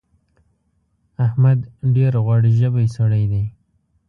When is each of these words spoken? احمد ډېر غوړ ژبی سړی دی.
احمد 1.25 1.59
ډېر 1.95 2.13
غوړ 2.25 2.41
ژبی 2.57 2.87
سړی 2.97 3.23
دی. 3.31 3.45